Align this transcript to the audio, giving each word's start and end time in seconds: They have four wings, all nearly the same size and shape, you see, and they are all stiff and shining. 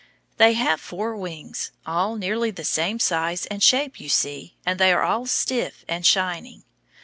They 0.37 0.53
have 0.53 0.81
four 0.81 1.15
wings, 1.15 1.69
all 1.85 2.15
nearly 2.15 2.49
the 2.49 2.63
same 2.63 2.97
size 2.99 3.45
and 3.45 3.61
shape, 3.61 3.99
you 3.99 4.09
see, 4.09 4.55
and 4.65 4.79
they 4.79 4.91
are 4.91 5.03
all 5.03 5.27
stiff 5.27 5.85
and 5.87 6.03
shining. 6.03 6.63